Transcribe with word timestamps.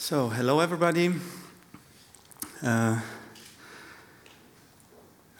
So, 0.00 0.28
hello 0.28 0.60
everybody. 0.60 1.12
Uh, 2.62 3.00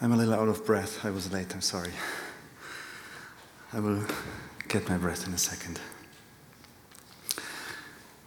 I'm 0.01 0.12
a 0.12 0.17
little 0.17 0.35
out 0.35 0.49
of 0.49 0.67
breath. 0.67 1.05
I 1.05 1.11
was 1.11 1.32
late, 1.32 1.55
I'm 1.55 1.61
sorry. 1.61 1.93
I 3.73 3.79
will 3.79 4.03
get 4.67 4.89
my 4.89 4.99
breath 4.99 5.29
in 5.29 5.32
a 5.32 5.39
second. 5.39 5.79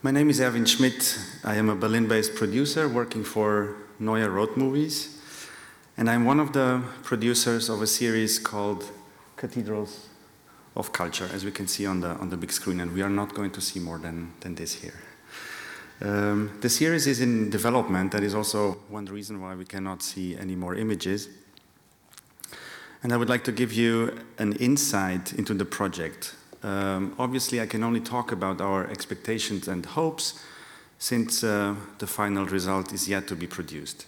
My 0.02 0.12
name 0.12 0.30
is 0.30 0.40
Erwin 0.40 0.66
Schmidt. 0.66 1.20
I 1.44 1.56
am 1.56 1.68
a 1.68 1.76
Berlin 1.76 2.08
based 2.08 2.34
producer 2.36 2.88
working 2.88 3.26
for 3.26 3.76
Neue 4.00 4.30
Road 4.30 4.56
Movies. 4.56 5.22
And 5.98 6.10
I'm 6.10 6.24
one 6.24 6.40
of 6.40 6.54
the 6.54 6.82
producers 7.04 7.68
of 7.68 7.82
a 7.82 7.88
series 7.88 8.40
called 8.40 8.90
Cathedrals 9.36 10.08
of 10.78 10.94
Culture, 10.94 11.30
as 11.34 11.44
we 11.44 11.52
can 11.52 11.68
see 11.68 11.86
on 11.86 12.00
the, 12.00 12.12
on 12.16 12.30
the 12.30 12.38
big 12.38 12.54
screen. 12.54 12.80
And 12.80 12.94
we 12.94 13.02
are 13.02 13.10
not 13.10 13.34
going 13.34 13.52
to 13.52 13.60
see 13.60 13.82
more 13.82 13.98
than, 13.98 14.32
than 14.40 14.56
this 14.56 14.76
here. 14.76 15.11
Um, 16.02 16.58
the 16.62 16.70
series 16.70 17.06
is 17.06 17.22
in 17.22 17.50
development. 17.50 18.12
That 18.12 18.24
is 18.24 18.34
also 18.34 18.78
one 18.90 19.06
reason 19.06 19.40
why 19.40 19.54
we 19.56 19.66
cannot 19.66 20.02
see 20.02 20.36
any 20.36 20.56
more 20.56 20.76
images. 20.76 21.30
And 23.04 23.14
I 23.14 23.18
would 23.18 23.30
like 23.30 23.44
to 23.46 23.52
give 23.52 23.72
you 23.72 24.20
an 24.38 24.54
insight 24.54 25.34
into 25.34 25.54
the 25.54 25.66
project. 25.66 26.36
Um, 26.64 27.16
obviously, 27.20 27.62
I 27.62 27.66
can 27.66 27.84
only 27.84 28.00
talk 28.00 28.32
about 28.32 28.62
our 28.62 28.88
expectations 28.88 29.68
and 29.68 29.86
hopes 29.86 30.44
since 30.98 31.44
uh, 31.44 31.76
the 31.98 32.08
final 32.08 32.46
result 32.46 32.94
is 32.94 33.08
yet 33.08 33.28
to 33.28 33.36
be 33.36 33.48
produced. 33.48 34.06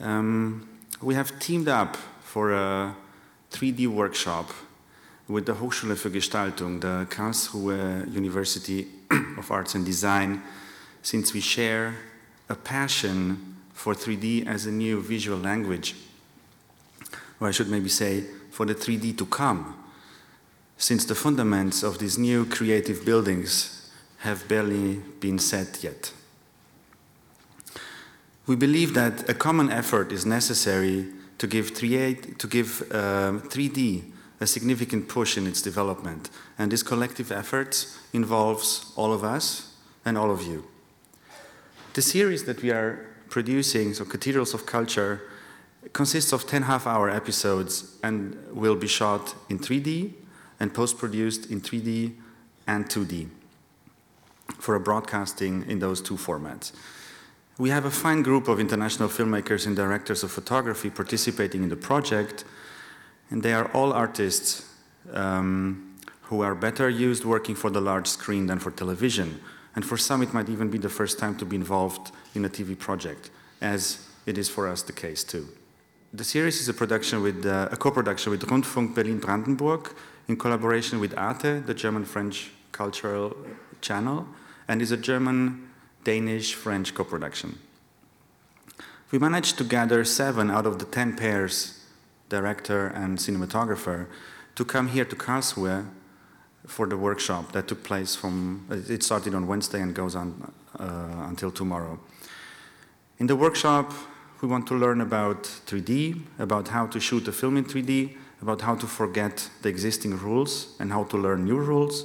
Um, 0.00 0.68
we 1.00 1.14
have 1.14 1.38
teamed 1.38 1.68
up 1.68 1.96
for 2.20 2.52
a 2.52 2.94
3D 3.52 3.86
workshop 3.86 4.50
with 5.28 5.46
the 5.46 5.54
Hochschule 5.54 5.96
für 5.96 6.10
Gestaltung, 6.10 6.80
the 6.80 7.06
Karlsruhe 7.10 8.12
University 8.12 8.86
of 9.38 9.50
Arts 9.50 9.74
and 9.74 9.84
Design, 9.84 10.42
since 11.06 11.32
we 11.32 11.40
share 11.40 11.94
a 12.48 12.56
passion 12.56 13.54
for 13.72 13.94
3D 13.94 14.44
as 14.44 14.66
a 14.66 14.72
new 14.72 15.00
visual 15.00 15.38
language. 15.38 15.94
Or 17.38 17.46
I 17.46 17.52
should 17.52 17.68
maybe 17.68 17.88
say, 17.88 18.24
for 18.50 18.66
the 18.66 18.74
3D 18.74 19.16
to 19.18 19.26
come, 19.26 19.76
since 20.76 21.04
the 21.04 21.14
fundaments 21.14 21.84
of 21.84 22.00
these 22.00 22.18
new 22.18 22.44
creative 22.44 23.04
buildings 23.04 23.88
have 24.18 24.48
barely 24.48 24.96
been 25.20 25.38
set 25.38 25.84
yet. 25.84 26.12
We 28.48 28.56
believe 28.56 28.94
that 28.94 29.30
a 29.30 29.34
common 29.34 29.70
effort 29.70 30.10
is 30.10 30.26
necessary 30.26 31.06
to 31.38 31.46
give, 31.46 31.72
3D, 31.72 32.36
to 32.36 32.48
give 32.48 32.82
um, 32.92 33.42
3D 33.42 34.10
a 34.40 34.46
significant 34.48 35.06
push 35.06 35.38
in 35.38 35.46
its 35.46 35.62
development. 35.62 36.30
And 36.58 36.72
this 36.72 36.82
collective 36.82 37.30
effort 37.30 37.86
involves 38.12 38.92
all 38.96 39.12
of 39.12 39.22
us 39.22 39.72
and 40.04 40.18
all 40.18 40.32
of 40.32 40.42
you. 40.42 40.64
The 41.96 42.02
series 42.02 42.44
that 42.44 42.60
we 42.60 42.72
are 42.72 43.06
producing, 43.30 43.94
so 43.94 44.04
Cathedrals 44.04 44.52
of 44.52 44.66
Culture, 44.66 45.22
consists 45.94 46.30
of 46.34 46.46
10 46.46 46.64
half 46.64 46.86
hour 46.86 47.08
episodes 47.08 47.96
and 48.02 48.36
will 48.52 48.76
be 48.76 48.86
shot 48.86 49.34
in 49.48 49.58
3D 49.58 50.12
and 50.60 50.74
post 50.74 50.98
produced 50.98 51.50
in 51.50 51.62
3D 51.62 52.12
and 52.66 52.84
2D 52.84 53.30
for 54.58 54.74
a 54.74 54.80
broadcasting 54.80 55.64
in 55.70 55.78
those 55.78 56.02
two 56.02 56.16
formats. 56.16 56.72
We 57.56 57.70
have 57.70 57.86
a 57.86 57.90
fine 57.90 58.20
group 58.20 58.46
of 58.46 58.60
international 58.60 59.08
filmmakers 59.08 59.66
and 59.66 59.74
directors 59.74 60.22
of 60.22 60.30
photography 60.30 60.90
participating 60.90 61.62
in 61.62 61.70
the 61.70 61.76
project, 61.76 62.44
and 63.30 63.42
they 63.42 63.54
are 63.54 63.72
all 63.72 63.94
artists 63.94 64.70
um, 65.14 65.96
who 66.24 66.42
are 66.42 66.54
better 66.54 66.90
used 66.90 67.24
working 67.24 67.54
for 67.54 67.70
the 67.70 67.80
large 67.80 68.06
screen 68.06 68.44
than 68.48 68.58
for 68.58 68.70
television. 68.70 69.40
And 69.76 69.84
for 69.84 69.98
some, 69.98 70.22
it 70.22 70.32
might 70.32 70.48
even 70.48 70.70
be 70.70 70.78
the 70.78 70.88
first 70.88 71.18
time 71.18 71.36
to 71.36 71.44
be 71.44 71.54
involved 71.54 72.10
in 72.34 72.44
a 72.46 72.48
TV 72.48 72.76
project, 72.76 73.30
as 73.60 74.08
it 74.24 74.38
is 74.38 74.48
for 74.48 74.66
us 74.66 74.82
the 74.82 74.92
case 74.92 75.22
too. 75.22 75.46
The 76.14 76.24
series 76.24 76.60
is 76.60 76.68
a 76.68 76.74
production 76.74 77.22
with 77.22 77.44
uh, 77.44 77.68
a 77.70 77.76
co-production 77.76 78.30
with 78.30 78.42
Rundfunk 78.46 78.94
Berlin 78.94 79.18
Brandenburg 79.18 79.94
in 80.28 80.38
collaboration 80.38 80.98
with 80.98 81.16
Arte, 81.18 81.60
the 81.60 81.74
German-French 81.74 82.52
cultural 82.72 83.36
channel, 83.82 84.26
and 84.66 84.80
is 84.80 84.92
a 84.92 84.96
German-Danish-French 84.96 86.94
co-production. 86.94 87.58
We 89.10 89.18
managed 89.18 89.58
to 89.58 89.64
gather 89.64 90.04
seven 90.04 90.50
out 90.50 90.66
of 90.66 90.78
the 90.78 90.86
ten 90.86 91.16
pairs, 91.16 91.84
director 92.30 92.86
and 92.88 93.18
cinematographer, 93.18 94.06
to 94.54 94.64
come 94.64 94.88
here 94.88 95.04
to 95.04 95.14
Karlsruhe 95.14 95.86
for 96.66 96.86
the 96.86 96.96
workshop 96.96 97.52
that 97.52 97.68
took 97.68 97.82
place 97.82 98.14
from, 98.14 98.66
it 98.70 99.02
started 99.02 99.34
on 99.34 99.46
Wednesday 99.46 99.80
and 99.80 99.94
goes 99.94 100.14
on 100.14 100.52
uh, 100.78 101.28
until 101.28 101.50
tomorrow. 101.50 101.98
In 103.18 103.26
the 103.26 103.36
workshop, 103.36 103.92
we 104.42 104.48
want 104.48 104.66
to 104.66 104.74
learn 104.74 105.00
about 105.00 105.44
3D, 105.44 106.20
about 106.38 106.68
how 106.68 106.86
to 106.86 107.00
shoot 107.00 107.26
a 107.28 107.32
film 107.32 107.56
in 107.56 107.64
3D, 107.64 108.16
about 108.42 108.60
how 108.60 108.74
to 108.74 108.86
forget 108.86 109.48
the 109.62 109.68
existing 109.68 110.18
rules 110.18 110.76
and 110.78 110.92
how 110.92 111.04
to 111.04 111.16
learn 111.16 111.44
new 111.44 111.56
rules, 111.56 112.04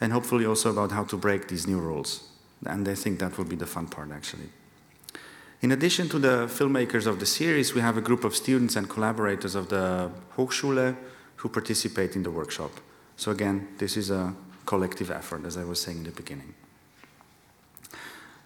and 0.00 0.12
hopefully 0.12 0.44
also 0.44 0.70
about 0.70 0.92
how 0.92 1.04
to 1.04 1.16
break 1.16 1.48
these 1.48 1.66
new 1.66 1.78
rules. 1.78 2.28
And 2.66 2.86
I 2.86 2.94
think 2.94 3.18
that 3.20 3.38
will 3.38 3.46
be 3.46 3.56
the 3.56 3.66
fun 3.66 3.86
part, 3.86 4.10
actually. 4.12 4.50
In 5.62 5.72
addition 5.72 6.08
to 6.10 6.18
the 6.18 6.46
filmmakers 6.46 7.06
of 7.06 7.18
the 7.18 7.26
series, 7.26 7.74
we 7.74 7.80
have 7.80 7.96
a 7.96 8.00
group 8.00 8.24
of 8.24 8.36
students 8.36 8.76
and 8.76 8.88
collaborators 8.88 9.54
of 9.54 9.68
the 9.68 10.10
Hochschule 10.36 10.96
who 11.36 11.48
participate 11.48 12.14
in 12.14 12.22
the 12.22 12.30
workshop. 12.30 12.70
So 13.18 13.32
again, 13.32 13.66
this 13.78 13.96
is 13.96 14.10
a 14.10 14.32
collective 14.64 15.10
effort, 15.10 15.44
as 15.44 15.56
I 15.56 15.64
was 15.64 15.80
saying 15.80 15.98
in 15.98 16.04
the 16.04 16.12
beginning. 16.12 16.54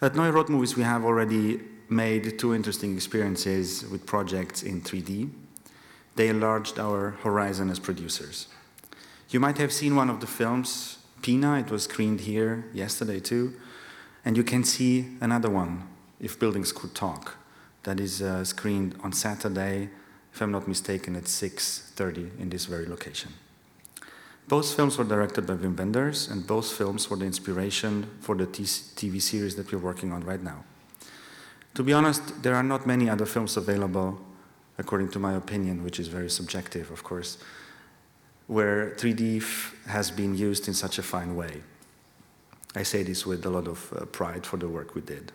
At 0.00 0.16
Neue 0.16 0.30
Road 0.30 0.48
Movies, 0.48 0.76
we 0.76 0.82
have 0.82 1.04
already 1.04 1.60
made 1.90 2.38
two 2.38 2.54
interesting 2.54 2.94
experiences 2.94 3.84
with 3.86 4.06
projects 4.06 4.62
in 4.62 4.80
3D. 4.80 5.30
They 6.16 6.28
enlarged 6.28 6.78
our 6.78 7.10
horizon 7.22 7.68
as 7.68 7.78
producers. 7.78 8.48
You 9.28 9.40
might 9.40 9.58
have 9.58 9.72
seen 9.72 9.94
one 9.94 10.08
of 10.08 10.20
the 10.20 10.26
films, 10.26 10.98
Pina, 11.20 11.58
it 11.58 11.70
was 11.70 11.84
screened 11.84 12.20
here 12.20 12.64
yesterday 12.72 13.20
too, 13.20 13.52
and 14.24 14.38
you 14.38 14.42
can 14.42 14.64
see 14.64 15.06
another 15.20 15.50
one, 15.50 15.86
If 16.18 16.38
Buildings 16.38 16.72
Could 16.72 16.94
Talk, 16.94 17.36
that 17.82 18.00
is 18.00 18.22
uh, 18.22 18.42
screened 18.44 18.94
on 19.02 19.12
Saturday, 19.12 19.90
if 20.32 20.40
I'm 20.40 20.50
not 20.50 20.66
mistaken, 20.66 21.14
at 21.14 21.24
6.30 21.24 22.40
in 22.40 22.48
this 22.48 22.64
very 22.64 22.86
location. 22.86 23.32
Both 24.48 24.74
films 24.74 24.98
were 24.98 25.04
directed 25.04 25.46
by 25.46 25.54
Wim 25.54 25.76
Wenders, 25.76 26.28
and 26.28 26.46
both 26.46 26.70
films 26.72 27.08
were 27.08 27.16
the 27.16 27.24
inspiration 27.24 28.06
for 28.20 28.34
the 28.34 28.46
TV 28.46 29.20
series 29.20 29.56
that 29.56 29.72
we're 29.72 29.78
working 29.78 30.12
on 30.12 30.24
right 30.24 30.42
now. 30.42 30.64
To 31.74 31.82
be 31.82 31.92
honest, 31.92 32.42
there 32.42 32.54
are 32.54 32.62
not 32.62 32.86
many 32.86 33.08
other 33.08 33.24
films 33.24 33.56
available, 33.56 34.20
according 34.78 35.10
to 35.10 35.18
my 35.18 35.34
opinion, 35.34 35.82
which 35.84 35.98
is 35.98 36.08
very 36.08 36.28
subjective, 36.28 36.90
of 36.90 37.02
course, 37.02 37.38
where 38.46 38.90
3D 38.98 39.42
has 39.86 40.10
been 40.10 40.36
used 40.36 40.68
in 40.68 40.74
such 40.74 40.98
a 40.98 41.02
fine 41.02 41.34
way. 41.34 41.62
I 42.74 42.82
say 42.82 43.02
this 43.02 43.24
with 43.24 43.46
a 43.46 43.50
lot 43.50 43.68
of 43.68 43.92
uh, 43.92 44.04
pride 44.06 44.44
for 44.44 44.56
the 44.56 44.68
work 44.68 44.94
we 44.94 45.00
did. 45.02 45.32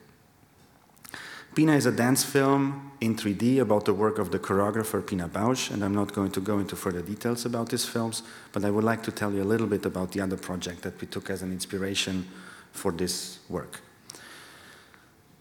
Pina 1.57 1.73
is 1.73 1.87
a 1.87 1.91
dance 1.91 2.23
film 2.23 2.91
in 3.01 3.15
3D 3.15 3.57
about 3.57 3.85
the 3.85 3.93
work 3.95 4.19
of 4.19 4.29
the 4.29 4.37
choreographer 4.37 5.03
Pina 5.03 5.27
Bausch, 5.27 5.71
and 5.71 5.83
I'm 5.83 5.95
not 5.95 6.13
going 6.13 6.29
to 6.33 6.39
go 6.39 6.59
into 6.59 6.75
further 6.75 7.01
details 7.01 7.45
about 7.45 7.69
these 7.69 7.83
films, 7.83 8.21
but 8.51 8.63
I 8.63 8.69
would 8.69 8.83
like 8.83 9.01
to 9.01 9.11
tell 9.11 9.33
you 9.33 9.41
a 9.41 9.49
little 9.53 9.65
bit 9.65 9.83
about 9.83 10.11
the 10.11 10.21
other 10.21 10.37
project 10.37 10.83
that 10.83 11.01
we 11.01 11.07
took 11.07 11.31
as 11.31 11.41
an 11.41 11.51
inspiration 11.51 12.27
for 12.73 12.91
this 12.91 13.39
work. 13.49 13.81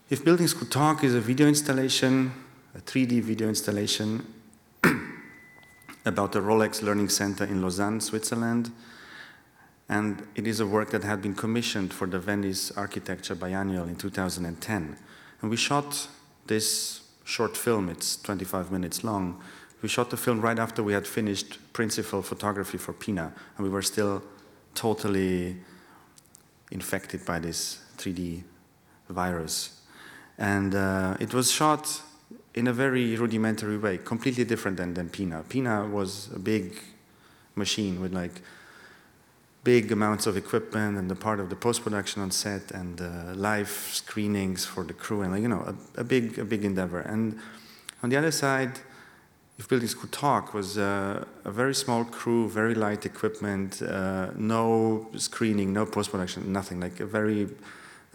If 0.08 0.24
Buildings 0.24 0.54
Could 0.54 0.70
Talk 0.70 1.04
is 1.04 1.14
a 1.14 1.20
video 1.20 1.48
installation, 1.48 2.32
a 2.74 2.80
3D 2.80 3.20
video 3.20 3.50
installation 3.50 4.26
about 6.06 6.32
the 6.32 6.40
Rolex 6.40 6.82
Learning 6.82 7.10
Center 7.10 7.44
in 7.44 7.60
Lausanne, 7.60 8.00
Switzerland, 8.00 8.72
and 9.90 10.26
it 10.34 10.46
is 10.46 10.60
a 10.60 10.66
work 10.66 10.88
that 10.92 11.04
had 11.04 11.20
been 11.20 11.34
commissioned 11.34 11.92
for 11.92 12.06
the 12.06 12.18
Venice 12.18 12.70
Architecture 12.70 13.34
Biennial 13.34 13.84
in 13.86 13.96
2010. 13.96 14.96
And 15.40 15.50
we 15.50 15.56
shot 15.56 16.08
this 16.46 17.02
short 17.24 17.56
film, 17.56 17.88
it's 17.88 18.16
25 18.22 18.70
minutes 18.70 19.04
long. 19.04 19.40
We 19.82 19.88
shot 19.88 20.10
the 20.10 20.16
film 20.16 20.40
right 20.40 20.58
after 20.58 20.82
we 20.82 20.92
had 20.92 21.06
finished 21.06 21.58
principal 21.72 22.22
photography 22.22 22.78
for 22.78 22.92
Pina, 22.92 23.32
and 23.56 23.64
we 23.66 23.70
were 23.70 23.82
still 23.82 24.22
totally 24.74 25.56
infected 26.70 27.24
by 27.24 27.38
this 27.38 27.80
3D 27.98 28.42
virus. 29.08 29.80
And 30.38 30.74
uh, 30.74 31.16
it 31.20 31.34
was 31.34 31.50
shot 31.50 32.02
in 32.54 32.66
a 32.66 32.72
very 32.72 33.16
rudimentary 33.16 33.78
way, 33.78 33.98
completely 33.98 34.44
different 34.44 34.76
than, 34.76 34.94
than 34.94 35.08
Pina. 35.08 35.44
Pina 35.48 35.86
was 35.86 36.30
a 36.34 36.38
big 36.38 36.78
machine 37.54 38.00
with 38.00 38.12
like 38.12 38.40
big 39.72 39.84
amounts 39.98 40.24
of 40.26 40.34
equipment 40.44 40.92
and 40.98 41.06
the 41.14 41.18
part 41.26 41.38
of 41.42 41.46
the 41.52 41.58
post-production 41.66 42.22
on 42.22 42.30
set 42.30 42.64
and 42.80 42.94
uh, 43.00 43.06
live 43.48 43.72
screenings 44.02 44.64
for 44.72 44.82
the 44.90 44.96
crew 45.02 45.20
and 45.22 45.30
like, 45.32 45.42
you 45.42 45.52
know 45.54 45.64
a, 45.72 46.00
a, 46.02 46.04
big 46.04 46.38
a 46.38 46.44
big 46.44 46.62
endeavor 46.64 47.00
and 47.00 47.22
on 48.02 48.08
the 48.10 48.16
other 48.16 48.34
side 48.44 48.72
if 49.58 49.68
buildings 49.68 49.94
could 49.94 50.12
talk 50.12 50.54
was 50.54 50.76
uh, 50.78 51.24
a 51.44 51.52
very 51.60 51.74
small 51.74 52.04
crew 52.04 52.42
very 52.60 52.74
light 52.74 53.02
equipment 53.12 53.70
uh, 53.82 54.28
no 54.36 55.06
screening 55.16 55.72
no 55.72 55.84
post-production 55.84 56.40
nothing 56.60 56.78
like 56.80 57.00
a 57.00 57.06
very 57.18 57.48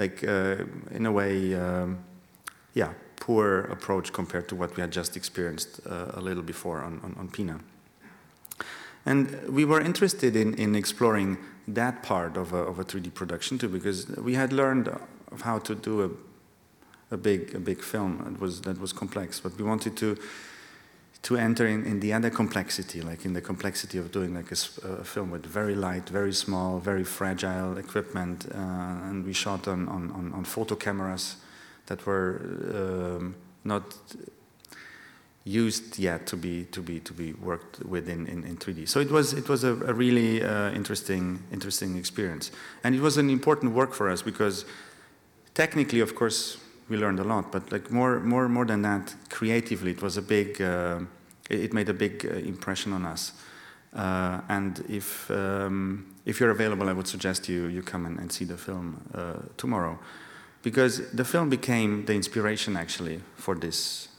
like 0.02 0.24
uh, 0.24 0.56
in 0.92 1.06
a 1.06 1.12
way, 1.12 1.54
um, 1.56 2.00
yeah, 2.74 2.94
poor 3.18 3.62
approach 3.76 4.12
compared 4.12 4.48
to 4.50 4.56
what 4.56 4.76
we 4.76 4.82
had 4.82 4.92
just 4.92 5.16
experienced 5.16 5.82
uh, 5.86 6.20
a 6.20 6.22
little 6.22 6.44
before 6.44 6.80
on, 6.82 7.00
on, 7.04 7.16
on 7.20 7.28
Pina. 7.28 7.60
And 9.06 9.48
we 9.50 9.66
were 9.66 9.82
interested 9.82 10.36
in, 10.36 10.54
in 10.56 10.76
exploring 10.76 11.38
that 11.68 12.04
part 12.04 12.38
of 12.38 12.54
a, 12.54 12.58
of 12.58 12.80
a 12.80 12.84
3D 12.84 13.14
production 13.14 13.58
too, 13.58 13.70
because 13.70 14.08
we 14.18 14.36
had 14.36 14.54
learned 14.54 14.88
of 15.32 15.42
how 15.42 15.60
to 15.60 15.76
do 15.76 16.04
a, 16.04 17.16
a 17.16 17.18
big, 17.18 17.56
a 17.56 17.60
big 17.60 17.82
film 17.82 18.22
that 18.24 18.40
was, 18.40 18.62
that 18.62 18.80
was 18.80 18.94
complex, 18.94 19.40
but 19.40 19.58
we 19.58 19.64
wanted 19.64 19.98
to, 19.98 20.18
to 21.24 21.38
enter 21.38 21.68
in, 21.68 21.86
in 21.86 22.00
the 22.00 22.14
other 22.14 22.30
complexity, 22.30 23.02
like 23.02 23.26
in 23.26 23.34
the 23.34 23.42
complexity 23.42 23.98
of 23.98 24.12
doing 24.12 24.36
like 24.36 24.52
a, 24.52 24.56
a 24.88 25.04
film 25.04 25.32
with 25.32 25.46
very 25.46 25.76
light, 25.76 26.10
very 26.10 26.34
small, 26.34 26.80
very 26.80 27.04
fragile 27.04 27.78
equipment, 27.78 28.48
uh, 28.54 28.58
and 28.58 29.26
we 29.26 29.34
shot 29.34 29.68
on, 29.68 29.88
on, 29.88 30.32
on, 30.34 30.44
photo 30.44 30.76
cameras 30.76 31.38
that 31.86 32.06
were 32.06 32.42
um, 32.74 33.36
not 33.64 33.84
used 35.44 35.98
yet 35.98 36.28
to 36.28 36.38
be 36.38 36.66
to 36.66 36.82
be 36.82 37.00
to 37.00 37.14
be 37.14 37.34
worked 37.34 37.84
with 37.86 38.08
in, 38.08 38.28
in, 38.28 38.44
in 38.44 38.58
3D. 38.58 38.88
So 38.88 39.00
it 39.00 39.10
was 39.10 39.34
it 39.34 39.50
was 39.50 39.64
a, 39.64 39.74
a 39.86 39.94
really 39.94 40.44
uh, 40.44 40.72
interesting 40.72 41.40
interesting 41.52 41.98
experience, 41.98 42.52
and 42.84 42.94
it 42.94 43.02
was 43.02 43.18
an 43.18 43.30
important 43.30 43.74
work 43.74 43.94
for 43.94 44.10
us 44.10 44.22
because 44.22 44.66
technically, 45.54 46.00
of 46.00 46.14
course, 46.16 46.58
we 46.90 46.98
learned 46.98 47.20
a 47.20 47.24
lot, 47.24 47.52
but 47.52 47.72
like 47.72 47.90
more 47.90 48.20
more 48.20 48.48
more 48.48 48.66
than 48.66 48.84
that, 48.84 49.16
creatively, 49.30 49.92
it 49.92 50.02
was 50.02 50.18
a 50.18 50.22
big 50.22 50.62
uh, 50.62 51.00
it, 51.50 51.74
made 51.74 51.90
a 51.90 51.94
big 51.94 52.26
uh, 52.26 52.36
impression 52.36 52.94
on 52.94 53.06
us. 53.06 53.34
Uh, 53.94 54.42
and 54.48 54.86
if 54.90 55.30
um, 55.32 56.06
if 56.26 56.40
you're 56.40 56.52
available, 56.52 56.88
I 56.88 56.94
would 56.94 57.08
suggest 57.08 57.50
you 57.50 57.66
you 57.66 57.82
come 57.82 58.06
and, 58.06 58.20
and 58.20 58.32
see 58.32 58.46
the 58.46 58.58
film 58.58 59.02
uh, 59.16 59.34
tomorrow, 59.58 59.98
because 60.62 61.10
the 61.12 61.26
film 61.26 61.50
became 61.50 62.06
the 62.06 62.14
inspiration 62.14 62.78
actually 62.78 63.22
for 63.38 63.56
this 63.56 64.11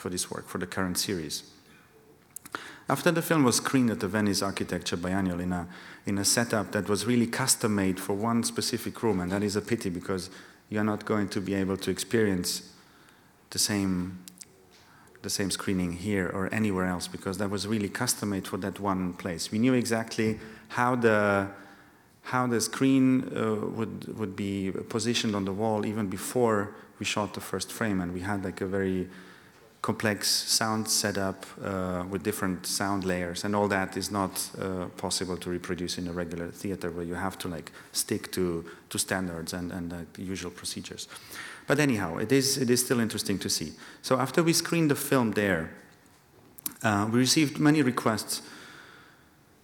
for 0.00 0.08
this 0.08 0.30
work, 0.30 0.48
for 0.48 0.58
the 0.58 0.66
current 0.66 0.98
series. 0.98 1.44
After 2.88 3.12
the 3.12 3.22
film 3.22 3.44
was 3.44 3.56
screened 3.56 3.90
at 3.90 4.00
the 4.00 4.08
Venice 4.08 4.42
Architecture 4.42 4.96
Biennial 4.96 5.38
in 5.38 5.52
a, 5.52 5.68
in 6.06 6.18
a 6.18 6.24
setup 6.24 6.72
that 6.72 6.88
was 6.88 7.06
really 7.06 7.26
custom 7.26 7.74
made 7.74 8.00
for 8.00 8.14
one 8.14 8.42
specific 8.42 9.02
room, 9.02 9.20
and 9.20 9.30
that 9.30 9.42
is 9.42 9.54
a 9.54 9.60
pity 9.60 9.90
because 9.90 10.30
you're 10.70 10.82
not 10.82 11.04
going 11.04 11.28
to 11.28 11.40
be 11.40 11.54
able 11.54 11.76
to 11.76 11.90
experience 11.90 12.72
the 13.50 13.58
same, 13.58 14.18
the 15.22 15.30
same 15.30 15.50
screening 15.50 15.92
here 15.92 16.28
or 16.34 16.52
anywhere 16.52 16.86
else 16.86 17.06
because 17.06 17.38
that 17.38 17.50
was 17.50 17.66
really 17.66 17.88
custom 17.88 18.30
made 18.30 18.48
for 18.48 18.56
that 18.56 18.80
one 18.80 19.12
place. 19.12 19.52
We 19.52 19.58
knew 19.58 19.74
exactly 19.74 20.40
how 20.68 20.96
the, 20.96 21.48
how 22.22 22.46
the 22.46 22.60
screen 22.60 23.30
uh, 23.36 23.54
would, 23.54 24.18
would 24.18 24.34
be 24.34 24.72
positioned 24.88 25.36
on 25.36 25.44
the 25.44 25.52
wall 25.52 25.84
even 25.84 26.08
before 26.08 26.74
we 26.98 27.04
shot 27.04 27.34
the 27.34 27.40
first 27.40 27.70
frame, 27.70 28.00
and 28.00 28.12
we 28.12 28.20
had 28.20 28.44
like 28.44 28.60
a 28.60 28.66
very 28.66 29.08
complex 29.82 30.28
sound 30.28 30.88
setup 30.88 31.46
uh, 31.64 32.04
with 32.10 32.22
different 32.22 32.66
sound 32.66 33.04
layers 33.04 33.44
and 33.44 33.56
all 33.56 33.66
that 33.66 33.96
is 33.96 34.10
not 34.10 34.50
uh, 34.60 34.86
possible 34.96 35.36
to 35.38 35.48
reproduce 35.48 35.96
in 35.96 36.06
a 36.06 36.12
regular 36.12 36.48
theater 36.48 36.90
where 36.90 37.04
you 37.04 37.14
have 37.14 37.38
to 37.38 37.48
like 37.48 37.72
stick 37.92 38.30
to, 38.32 38.64
to 38.90 38.98
standards 38.98 39.54
and, 39.54 39.72
and 39.72 39.92
uh, 39.92 39.96
usual 40.18 40.50
procedures. 40.50 41.08
But 41.66 41.78
anyhow, 41.78 42.18
it 42.18 42.30
is, 42.32 42.58
it 42.58 42.68
is 42.68 42.84
still 42.84 43.00
interesting 43.00 43.38
to 43.38 43.48
see. 43.48 43.72
So 44.02 44.18
after 44.18 44.42
we 44.42 44.52
screened 44.52 44.90
the 44.90 44.96
film 44.96 45.32
there, 45.32 45.70
uh, 46.82 47.08
we 47.10 47.18
received 47.18 47.58
many 47.58 47.82
requests 47.82 48.42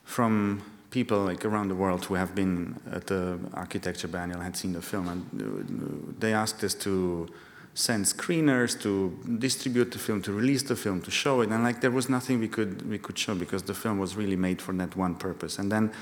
from 0.04 0.62
people 0.90 1.18
like 1.18 1.44
around 1.44 1.68
the 1.68 1.74
world 1.74 2.04
who 2.06 2.14
have 2.14 2.34
been 2.34 2.80
at 2.90 3.06
the 3.06 3.38
architecture 3.52 4.08
biennial 4.08 4.40
had 4.40 4.56
seen 4.56 4.72
the 4.72 4.80
film 4.80 5.08
and 5.08 5.42
uh, 5.42 6.12
they 6.18 6.32
asked 6.32 6.64
us 6.64 6.74
to 6.74 7.28
send 7.76 8.06
screeners 8.06 8.80
to 8.80 9.10
distribute 9.38 9.90
the 9.90 9.98
film, 9.98 10.22
to 10.22 10.32
release 10.32 10.62
the 10.62 10.74
film, 10.74 11.02
to 11.02 11.10
show 11.10 11.42
it, 11.42 11.50
and 11.50 11.62
like 11.62 11.82
there 11.82 11.90
was 11.90 12.08
nothing 12.08 12.40
we 12.40 12.48
could 12.48 12.88
we 12.88 12.98
could 12.98 13.18
show 13.18 13.34
because 13.34 13.62
the 13.64 13.74
film 13.74 13.98
was 13.98 14.16
really 14.16 14.36
made 14.36 14.62
for 14.62 14.72
that 14.72 14.96
one 14.96 15.14
purpose. 15.14 15.58
And 15.58 15.70
then, 15.70 15.92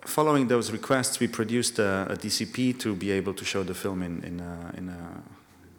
following 0.00 0.48
those 0.48 0.72
requests, 0.72 1.20
we 1.20 1.28
produced 1.28 1.78
a, 1.78 2.08
a 2.10 2.16
DCP 2.16 2.80
to 2.80 2.96
be 2.96 3.12
able 3.12 3.34
to 3.34 3.44
show 3.44 3.62
the 3.62 3.74
film 3.74 4.02
in 4.02 4.24
in 4.24 4.40
a, 4.40 4.74
in 4.76 4.88
a 4.88 5.22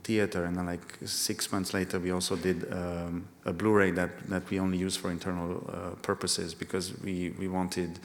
theater. 0.06 0.46
And 0.46 0.56
then, 0.56 0.66
like 0.66 0.98
six 1.06 1.52
months 1.52 1.74
later, 1.74 2.00
we 2.00 2.12
also 2.12 2.38
did 2.38 2.72
um, 2.72 3.28
a 3.44 3.52
Blu-ray 3.52 3.92
that 3.92 4.12
that 4.30 4.50
we 4.50 4.62
only 4.62 4.78
use 4.78 4.96
for 4.96 5.12
internal 5.12 5.62
uh, 5.68 5.96
purposes 6.02 6.54
because 6.54 6.94
we 7.04 7.34
we 7.38 7.50
wanted 7.50 8.00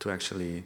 to 0.00 0.10
actually 0.10 0.62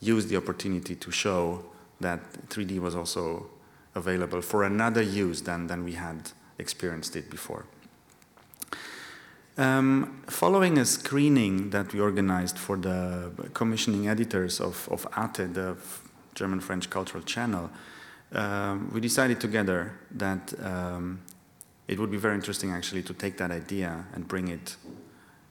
use 0.00 0.26
the 0.28 0.36
opportunity 0.36 0.94
to 0.94 1.10
show 1.10 1.62
that 2.00 2.20
3D 2.48 2.78
was 2.80 2.94
also 2.94 3.50
available 3.98 4.40
for 4.40 4.64
another 4.64 5.02
use 5.02 5.42
than, 5.42 5.66
than 5.66 5.84
we 5.84 5.92
had 5.92 6.30
experienced 6.58 7.14
it 7.16 7.30
before. 7.30 7.66
Um, 9.58 10.22
following 10.28 10.78
a 10.78 10.84
screening 10.84 11.70
that 11.70 11.92
we 11.92 12.00
organized 12.00 12.56
for 12.56 12.76
the 12.76 13.32
commissioning 13.54 14.08
editors 14.08 14.60
of, 14.60 14.88
of 14.90 15.06
Arte, 15.16 15.46
the 15.46 15.76
German-French 16.34 16.88
cultural 16.88 17.24
channel, 17.24 17.68
um, 18.32 18.90
we 18.92 19.00
decided 19.00 19.40
together 19.40 19.98
that 20.12 20.54
um, 20.62 21.20
it 21.88 21.98
would 21.98 22.10
be 22.10 22.18
very 22.18 22.34
interesting 22.34 22.70
actually 22.70 23.02
to 23.02 23.14
take 23.14 23.36
that 23.38 23.50
idea 23.50 24.04
and 24.14 24.28
bring 24.28 24.48
it 24.48 24.76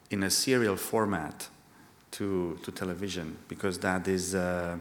in 0.09 0.23
a 0.23 0.29
serial 0.29 0.77
format 0.77 1.49
to, 2.11 2.57
to 2.63 2.71
television 2.71 3.38
because 3.49 3.77
that 3.79 4.07
is, 4.07 4.35
uh, 4.35 4.77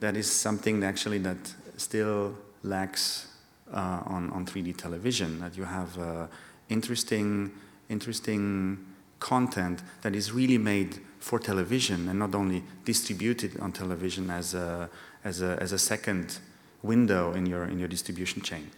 that 0.00 0.16
is 0.16 0.30
something 0.30 0.84
actually 0.84 1.18
that 1.18 1.54
still 1.76 2.36
lacks 2.64 3.28
uh, 3.72 4.02
on, 4.06 4.30
on 4.30 4.44
3D 4.44 4.76
television, 4.76 5.38
that 5.40 5.56
you 5.56 5.64
have 5.64 5.98
uh, 5.98 6.26
interesting, 6.68 7.52
interesting 7.88 8.84
content 9.20 9.82
that 10.02 10.14
is 10.14 10.32
really 10.32 10.58
made 10.58 11.00
for 11.18 11.38
television 11.38 12.08
and 12.08 12.18
not 12.18 12.34
only 12.34 12.62
distributed 12.84 13.58
on 13.60 13.72
television 13.72 14.30
as 14.30 14.54
a, 14.54 14.90
as 15.24 15.40
a, 15.40 15.56
as 15.60 15.72
a 15.72 15.78
second 15.78 16.38
window 16.82 17.32
in 17.32 17.46
your, 17.46 17.64
in 17.64 17.78
your 17.78 17.88
distribution 17.88 18.42
chain. 18.42 18.70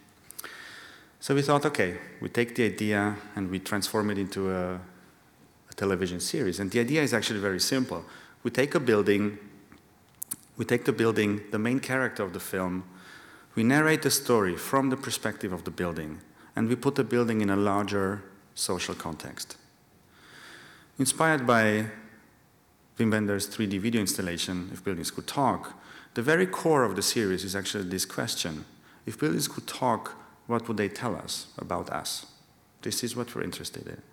So 1.19 1.35
we 1.35 1.41
thought, 1.41 1.65
okay, 1.65 1.97
we 2.21 2.29
take 2.29 2.55
the 2.55 2.65
idea 2.65 3.15
and 3.35 3.49
we 3.49 3.59
transform 3.59 4.11
it 4.11 4.17
into 4.17 4.51
a, 4.51 4.75
a 4.75 5.73
television 5.75 6.19
series. 6.19 6.59
And 6.59 6.71
the 6.71 6.79
idea 6.79 7.01
is 7.01 7.13
actually 7.13 7.39
very 7.39 7.59
simple. 7.59 8.05
We 8.43 8.51
take 8.51 8.75
a 8.75 8.79
building, 8.79 9.37
we 10.55 10.63
take 10.63 10.85
the 10.85 10.93
building, 10.93 11.41
the 11.51 11.59
main 11.59 11.79
character 11.79 12.23
of 12.23 12.33
the 12.33 12.39
film, 12.39 12.83
we 13.57 13.63
narrate 13.63 14.03
the 14.03 14.11
story 14.11 14.55
from 14.55 14.91
the 14.91 14.95
perspective 14.95 15.51
of 15.51 15.63
the 15.63 15.71
building, 15.71 16.19
and 16.55 16.69
we 16.69 16.75
put 16.75 16.93
the 16.93 17.03
building 17.03 17.41
in 17.41 17.49
a 17.49 17.55
larger 17.55 18.23
social 18.53 18.93
context. 18.93 19.57
Inspired 20.99 21.47
by 21.47 21.87
Wim 22.99 23.11
Wenders' 23.11 23.47
3D 23.47 23.79
video 23.79 23.99
installation, 23.99 24.69
If 24.71 24.83
Buildings 24.83 25.09
Could 25.09 25.25
Talk, 25.25 25.73
the 26.13 26.21
very 26.21 26.45
core 26.45 26.83
of 26.83 26.95
the 26.95 27.01
series 27.01 27.43
is 27.43 27.55
actually 27.55 27.85
this 27.85 28.05
question. 28.05 28.65
If 29.07 29.19
buildings 29.19 29.47
could 29.47 29.65
talk, 29.65 30.13
what 30.45 30.67
would 30.67 30.77
they 30.77 30.89
tell 30.89 31.15
us 31.15 31.47
about 31.57 31.89
us? 31.89 32.27
This 32.83 33.03
is 33.03 33.15
what 33.15 33.33
we're 33.33 33.41
interested 33.41 33.87
in. 33.87 34.03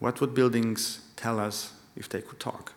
What 0.00 0.20
would 0.20 0.34
buildings 0.34 0.98
tell 1.14 1.38
us 1.38 1.74
if 1.94 2.08
they 2.08 2.22
could 2.22 2.40
talk? 2.40 2.72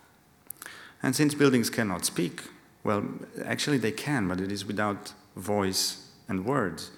And 1.02 1.16
since 1.16 1.34
buildings 1.34 1.70
cannot 1.70 2.04
speak, 2.04 2.42
well, 2.84 3.02
actually 3.44 3.78
they 3.78 3.92
can, 3.92 4.28
but 4.28 4.40
it 4.40 4.52
is 4.52 4.64
without 4.64 5.12
voice, 5.36 6.08
and 6.28 6.44
words. 6.44 6.90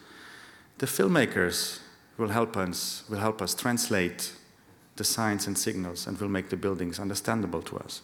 The 0.78 0.86
filmmakers 0.86 1.80
will 2.16 2.28
help 2.28 2.56
us, 2.56 3.04
will 3.08 3.18
help 3.18 3.42
us 3.42 3.54
translate 3.54 4.32
the 4.96 5.04
signs 5.04 5.46
and 5.46 5.56
signals 5.56 6.06
and 6.06 6.18
will 6.18 6.28
make 6.28 6.48
the 6.48 6.56
buildings 6.56 6.98
understandable 6.98 7.62
to 7.62 7.78
us. 7.78 8.02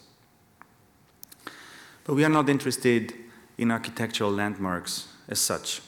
But 2.03 2.15
we 2.15 2.23
are 2.23 2.29
not 2.29 2.49
interested 2.49 3.13
in 3.57 3.71
architectural 3.71 4.31
landmarks 4.31 5.07
as 5.27 5.39
such. 5.39 5.81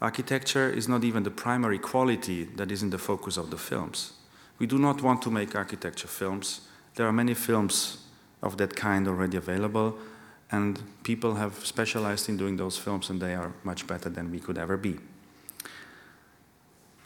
Architecture 0.00 0.70
is 0.70 0.88
not 0.88 1.02
even 1.02 1.22
the 1.22 1.30
primary 1.30 1.78
quality 1.78 2.44
that 2.44 2.70
is 2.70 2.82
in 2.82 2.90
the 2.90 2.98
focus 2.98 3.36
of 3.36 3.50
the 3.50 3.56
films. 3.56 4.12
We 4.58 4.66
do 4.66 4.78
not 4.78 5.02
want 5.02 5.22
to 5.22 5.30
make 5.30 5.56
architecture 5.56 6.08
films. 6.08 6.60
There 6.94 7.06
are 7.06 7.12
many 7.12 7.34
films 7.34 8.04
of 8.42 8.56
that 8.58 8.76
kind 8.76 9.08
already 9.08 9.36
available, 9.36 9.98
and 10.50 10.80
people 11.02 11.34
have 11.34 11.64
specialized 11.64 12.28
in 12.28 12.36
doing 12.36 12.56
those 12.56 12.78
films 12.78 13.10
and 13.10 13.20
they 13.20 13.34
are 13.34 13.52
much 13.64 13.86
better 13.86 14.08
than 14.08 14.30
we 14.30 14.40
could 14.40 14.58
ever 14.58 14.76
be. 14.76 14.98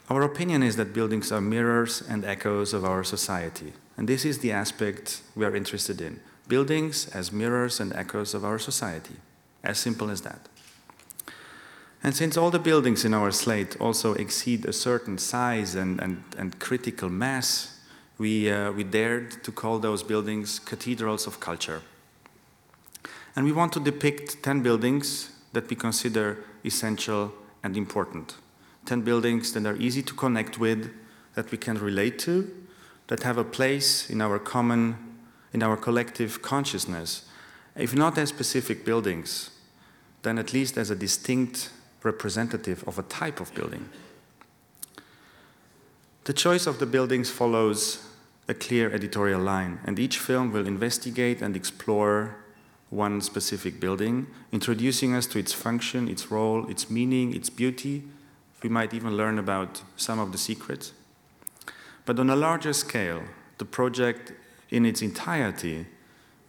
Our 0.09 0.21
opinion 0.21 0.63
is 0.63 0.75
that 0.75 0.93
buildings 0.93 1.31
are 1.31 1.41
mirrors 1.41 2.01
and 2.01 2.25
echoes 2.25 2.73
of 2.73 2.83
our 2.85 3.03
society, 3.03 3.73
and 3.97 4.07
this 4.07 4.25
is 4.25 4.39
the 4.39 4.51
aspect 4.51 5.21
we 5.35 5.45
are 5.45 5.55
interested 5.55 6.01
in. 6.01 6.19
Buildings 6.47 7.07
as 7.15 7.31
mirrors 7.31 7.79
and 7.79 7.93
echoes 7.93 8.33
of 8.33 8.43
our 8.43 8.59
society. 8.59 9.15
As 9.63 9.79
simple 9.79 10.09
as 10.09 10.21
that. 10.21 10.49
And 12.03 12.13
since 12.13 12.35
all 12.35 12.51
the 12.51 12.59
buildings 12.59 13.05
in 13.05 13.13
our 13.13 13.31
slate 13.31 13.79
also 13.79 14.13
exceed 14.15 14.65
a 14.65 14.73
certain 14.73 15.17
size 15.17 15.73
and, 15.73 16.01
and, 16.01 16.23
and 16.37 16.59
critical 16.59 17.09
mass, 17.09 17.79
we, 18.17 18.51
uh, 18.51 18.71
we 18.73 18.83
dared 18.83 19.41
to 19.43 19.51
call 19.53 19.79
those 19.79 20.03
buildings 20.03 20.59
cathedrals 20.59 21.25
of 21.27 21.39
culture. 21.39 21.81
And 23.35 23.45
we 23.45 23.51
want 23.51 23.73
to 23.73 23.79
depict 23.79 24.43
10 24.43 24.61
buildings 24.61 25.31
that 25.53 25.69
we 25.69 25.75
consider 25.75 26.43
essential 26.63 27.33
and 27.63 27.75
important. 27.75 28.35
10 28.85 29.01
buildings 29.01 29.53
that 29.53 29.65
are 29.65 29.75
easy 29.77 30.03
to 30.03 30.13
connect 30.13 30.59
with, 30.59 30.91
that 31.35 31.49
we 31.51 31.57
can 31.57 31.77
relate 31.77 32.19
to, 32.19 32.51
that 33.07 33.23
have 33.23 33.37
a 33.37 33.43
place 33.43 34.09
in 34.09 34.21
our 34.21 34.39
common, 34.39 34.97
in 35.51 35.63
our 35.63 35.77
collective 35.77 36.41
consciousness. 36.41 37.25
If 37.75 37.95
not 37.95 38.17
as 38.17 38.29
specific 38.29 38.85
buildings, 38.85 39.49
then 40.21 40.37
at 40.37 40.53
least 40.53 40.77
as 40.77 40.89
a 40.89 40.95
distinct 40.95 41.69
representative 42.03 42.83
of 42.87 42.99
a 42.99 43.03
type 43.03 43.39
of 43.39 43.53
building. 43.55 43.89
The 46.25 46.33
choice 46.33 46.67
of 46.67 46.79
the 46.79 46.85
buildings 46.85 47.29
follows 47.29 48.05
a 48.47 48.53
clear 48.53 48.91
editorial 48.93 49.41
line, 49.41 49.79
and 49.85 49.97
each 49.97 50.19
film 50.19 50.51
will 50.51 50.67
investigate 50.67 51.41
and 51.41 51.55
explore 51.55 52.42
one 52.93 53.21
specific 53.21 53.79
building, 53.79 54.27
introducing 54.51 55.15
us 55.15 55.25
to 55.27 55.39
its 55.39 55.53
function, 55.53 56.07
its 56.07 56.31
role, 56.31 56.69
its 56.69 56.89
meaning, 56.89 57.35
its 57.35 57.49
beauty. 57.49 58.03
We 58.61 58.69
might 58.69 58.93
even 58.93 59.17
learn 59.17 59.39
about 59.39 59.81
some 59.97 60.19
of 60.19 60.31
the 60.31 60.37
secrets. 60.37 60.93
But 62.05 62.19
on 62.19 62.29
a 62.29 62.35
larger 62.35 62.73
scale, 62.73 63.23
the 63.57 63.65
project 63.65 64.33
in 64.69 64.85
its 64.85 65.01
entirety 65.01 65.87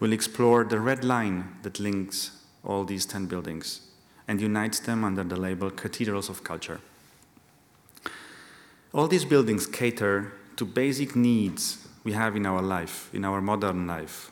will 0.01 0.13
explore 0.13 0.65
the 0.65 0.81
red 0.81 1.05
line 1.05 1.57
that 1.63 1.81
links 1.81 2.43
all 2.63 2.85
these 2.85 3.07
10 3.07 3.27
buildings 3.27 3.81
and 4.27 4.41
unites 4.41 4.81
them 4.81 5.05
under 5.05 5.25
the 5.25 5.37
label 5.37 5.71
Cathedrals 5.71 6.29
of 6.29 6.45
Culture. 6.45 6.81
All 8.93 9.09
these 9.09 9.25
buildings 9.25 9.67
cater 9.67 10.33
to 10.57 10.65
basic 10.65 11.17
needs 11.17 11.87
we 12.05 12.13
have 12.13 12.37
in 12.37 12.47
our 12.47 12.63
life, 12.63 13.11
in 13.13 13.25
our 13.25 13.41
modern 13.41 13.87
life, 13.87 14.31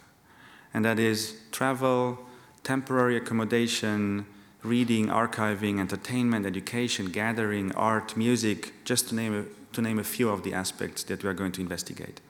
and 0.74 0.84
that 0.84 0.98
is 0.98 1.36
travel, 1.50 2.18
temporary 2.64 3.16
accommodation, 3.16 4.26
reading, 4.62 5.08
archiving, 5.08 5.80
entertainment, 5.80 6.46
education, 6.46 7.06
gathering, 7.06 7.72
art, 7.72 8.16
music, 8.16 8.72
just 8.84 9.08
to 9.08 9.14
name, 9.14 9.34
a, 9.34 9.74
to 9.74 9.82
name 9.82 9.98
a 9.98 10.04
few 10.04 10.28
of 10.28 10.44
the 10.44 10.54
aspects 10.54 11.02
that 11.04 11.22
we 11.22 11.28
are 11.28 11.34
going 11.34 11.52
to 11.52 11.60
investigate. 11.60 12.20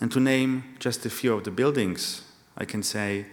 And 0.00 0.12
to 0.12 0.20
name 0.20 0.76
just 0.78 1.04
a 1.06 1.10
few 1.10 1.32
of 1.32 1.44
the 1.44 1.50
buildings, 1.50 2.22
I 2.56 2.64
can 2.64 2.82
say 2.82 3.26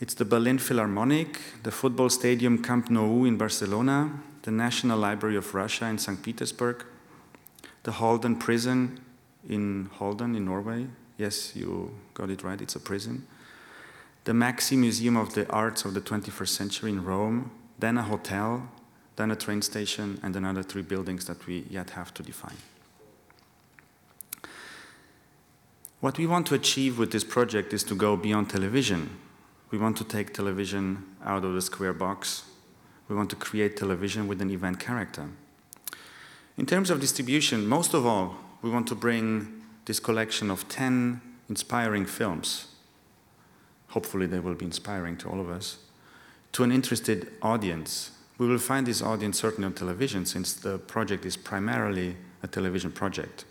it's 0.00 0.14
the 0.14 0.24
Berlin 0.24 0.58
Philharmonic, 0.58 1.38
the 1.62 1.70
football 1.70 2.08
stadium 2.08 2.62
Camp 2.62 2.90
Nou 2.90 3.24
in 3.24 3.36
Barcelona, 3.36 4.10
the 4.42 4.50
National 4.50 4.98
Library 4.98 5.36
of 5.36 5.54
Russia 5.54 5.86
in 5.86 5.98
St. 5.98 6.20
Petersburg, 6.22 6.84
the 7.84 7.92
Halden 7.92 8.36
prison 8.36 9.00
in 9.48 9.90
Halden 9.92 10.34
in 10.34 10.44
Norway, 10.44 10.86
Yes, 11.18 11.54
you 11.54 11.94
got 12.14 12.30
it 12.30 12.42
right, 12.42 12.60
it's 12.60 12.76
a 12.76 12.80
prison. 12.80 13.26
The 14.24 14.32
MAXXI 14.32 14.78
Museum 14.78 15.16
of 15.16 15.34
the 15.34 15.48
Arts 15.50 15.84
of 15.84 15.94
the 15.94 16.00
21st 16.00 16.48
Century 16.48 16.90
in 16.90 17.04
Rome, 17.04 17.50
then 17.78 17.98
a 17.98 18.02
hotel, 18.02 18.68
then 19.16 19.30
a 19.30 19.36
train 19.36 19.62
station, 19.62 20.20
and 20.22 20.36
another 20.36 20.62
three 20.62 20.82
buildings 20.82 21.26
that 21.26 21.46
we 21.46 21.66
yet 21.68 21.90
have 21.90 22.14
to 22.14 22.22
define. 22.22 22.56
What 26.00 26.18
we 26.18 26.26
want 26.26 26.46
to 26.48 26.54
achieve 26.54 26.98
with 26.98 27.12
this 27.12 27.24
project 27.24 27.72
is 27.72 27.84
to 27.84 27.94
go 27.94 28.16
beyond 28.16 28.50
television. 28.50 29.18
We 29.70 29.78
want 29.78 29.96
to 29.98 30.04
take 30.04 30.34
television 30.34 31.04
out 31.24 31.44
of 31.44 31.54
the 31.54 31.62
square 31.62 31.92
box. 31.92 32.44
We 33.08 33.14
want 33.14 33.30
to 33.30 33.36
create 33.36 33.76
television 33.76 34.26
with 34.26 34.40
an 34.42 34.50
event 34.50 34.80
character. 34.80 35.28
In 36.56 36.66
terms 36.66 36.90
of 36.90 37.00
distribution, 37.00 37.66
most 37.66 37.94
of 37.94 38.04
all, 38.04 38.36
we 38.62 38.70
want 38.70 38.86
to 38.88 38.94
bring 38.94 39.61
this 39.84 40.00
collection 40.00 40.50
of 40.50 40.68
10 40.68 41.20
inspiring 41.48 42.06
films, 42.06 42.66
hopefully 43.88 44.26
they 44.26 44.38
will 44.38 44.54
be 44.54 44.64
inspiring 44.64 45.16
to 45.18 45.28
all 45.28 45.40
of 45.40 45.50
us, 45.50 45.78
to 46.52 46.64
an 46.64 46.72
interested 46.72 47.32
audience. 47.42 48.12
We 48.38 48.46
will 48.46 48.58
find 48.58 48.86
this 48.86 49.02
audience 49.02 49.38
certainly 49.38 49.66
on 49.66 49.74
television 49.74 50.26
since 50.26 50.54
the 50.54 50.78
project 50.78 51.24
is 51.24 51.36
primarily 51.36 52.16
a 52.42 52.46
television 52.46 52.92
project. 52.92 53.44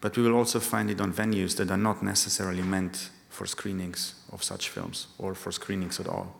But 0.00 0.16
we 0.16 0.22
will 0.24 0.34
also 0.34 0.60
find 0.60 0.90
it 0.90 1.00
on 1.00 1.12
venues 1.12 1.56
that 1.56 1.70
are 1.70 1.76
not 1.76 2.02
necessarily 2.02 2.62
meant 2.62 3.10
for 3.28 3.46
screenings 3.46 4.14
of 4.32 4.42
such 4.42 4.68
films 4.68 5.06
or 5.18 5.34
for 5.34 5.52
screenings 5.52 6.00
at 6.00 6.08
all. 6.08 6.34